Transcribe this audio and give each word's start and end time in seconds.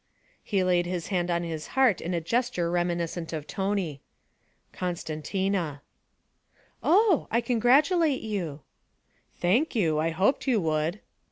He 0.41 0.63
laid 0.63 0.87
his 0.87 1.09
hand 1.09 1.29
on 1.29 1.43
his 1.43 1.67
heart 1.77 2.01
in 2.01 2.15
a 2.15 2.19
gesture 2.19 2.71
reminiscent 2.71 3.33
of 3.33 3.45
Tony. 3.45 4.01
'Costantina.' 4.73 5.83
'Oh! 6.81 7.27
I 7.29 7.39
congratulate 7.39 8.21
you.' 8.21 8.61
'Thank 9.37 9.75
you 9.75 9.99
I 9.99 10.09
hoped 10.09 10.47
you 10.47 10.59
would.' 10.59 11.01